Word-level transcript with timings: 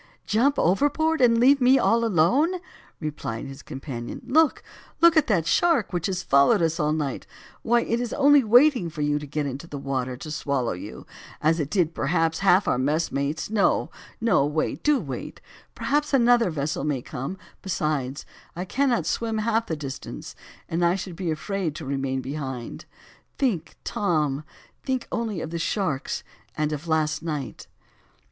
jump 0.25 0.57
overboard, 0.57 1.21
and 1.21 1.39
leave 1.39 1.61
me 1.61 1.77
all 1.77 2.03
alone!" 2.03 2.55
replied 2.99 3.45
his 3.45 3.61
companion, 3.61 4.19
"look, 4.25 4.63
look 4.99 5.15
at 5.15 5.27
that 5.27 5.45
shark, 5.45 5.93
which 5.93 6.07
has 6.07 6.23
followed 6.23 6.59
us 6.59 6.79
all 6.79 6.91
night, 6.91 7.27
why 7.61 7.81
it 7.81 7.99
is 7.99 8.11
only 8.13 8.43
waiting 8.43 8.89
for 8.89 9.01
you 9.01 9.19
to 9.19 9.27
get 9.27 9.45
into 9.45 9.67
the 9.67 9.77
water 9.77 10.17
to 10.17 10.31
swallow 10.31 10.71
you, 10.71 11.05
as 11.39 11.59
it 11.59 11.69
did 11.69 11.93
perhaps 11.93 12.39
half 12.39 12.63
of 12.63 12.69
our 12.71 12.77
messmates; 12.79 13.51
no, 13.51 13.91
no, 14.19 14.43
wait, 14.43 14.81
do 14.81 14.99
wait, 14.99 15.39
perhaps 15.75 16.15
another 16.15 16.49
vessel 16.49 16.83
may 16.83 17.03
come, 17.03 17.37
besides, 17.61 18.25
I 18.55 18.65
cannot 18.65 19.05
swim 19.05 19.37
half 19.37 19.67
the 19.67 19.75
distance, 19.75 20.35
and 20.67 20.83
I 20.83 20.95
should 20.95 21.15
be 21.15 21.29
afraid 21.29 21.75
to 21.75 21.85
remain 21.85 22.21
behind, 22.21 22.85
think, 23.37 23.77
Tom, 23.83 24.45
only 25.11 25.35
think 25.35 25.43
of 25.43 25.51
the 25.51 25.59
sharks 25.59 26.23
and 26.57 26.73
of 26.73 26.87
last 26.87 27.21
night." 27.21 27.67